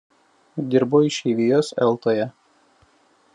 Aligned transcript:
Dirbo 0.75 1.01
išeivijos 1.09 1.69
Eltoje. 1.85 2.27